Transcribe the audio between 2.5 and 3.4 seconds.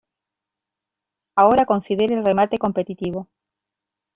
competitivo.